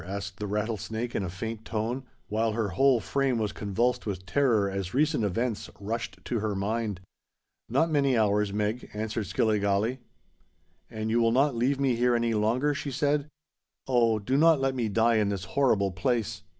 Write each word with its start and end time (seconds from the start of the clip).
asked 0.07 0.37
the 0.39 0.47
Rattlesnake 0.47 1.13
in 1.13 1.21
a 1.21 1.29
faint 1.29 1.63
tone, 1.63 2.01
while 2.27 2.53
her 2.53 2.69
whole 2.69 2.99
frame 2.99 3.37
was 3.37 3.51
convulsed 3.51 4.07
with 4.07 4.25
terror 4.25 4.67
as 4.67 4.95
recent 4.95 5.23
events 5.23 5.69
rushed 5.79 6.17
to 6.25 6.39
her 6.39 6.55
mind. 6.55 6.99
"Not 7.69 7.91
many 7.91 8.17
hours, 8.17 8.51
Meg," 8.51 8.89
answered 8.95 9.27
Skilligalee. 9.27 9.99
"And 10.89 11.11
you 11.11 11.19
will 11.19 11.31
not 11.31 11.53
leave 11.55 11.79
me 11.79 11.95
here 11.95 12.15
any 12.15 12.33
longer?" 12.33 12.73
she 12.73 12.89
said. 12.89 13.27
"Oh! 13.85 14.17
do 14.17 14.37
not 14.37 14.59
let 14.59 14.73
me 14.73 14.89
die 14.89 15.17
in 15.17 15.29
this 15.29 15.43
horrible 15.45 15.91
place!" 15.91 16.41